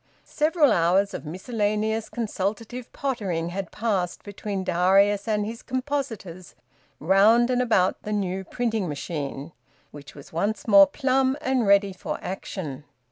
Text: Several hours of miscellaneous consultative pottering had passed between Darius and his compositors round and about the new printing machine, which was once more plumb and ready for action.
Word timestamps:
Several 0.25 0.71
hours 0.71 1.13
of 1.13 1.27
miscellaneous 1.27 2.09
consultative 2.09 2.91
pottering 2.91 3.49
had 3.49 3.69
passed 3.69 4.23
between 4.23 4.63
Darius 4.63 5.27
and 5.27 5.45
his 5.45 5.61
compositors 5.61 6.55
round 6.99 7.51
and 7.51 7.61
about 7.61 8.01
the 8.01 8.11
new 8.11 8.43
printing 8.43 8.89
machine, 8.89 9.51
which 9.91 10.15
was 10.15 10.33
once 10.33 10.67
more 10.67 10.87
plumb 10.87 11.37
and 11.39 11.67
ready 11.67 11.93
for 11.93 12.17
action. 12.19 12.83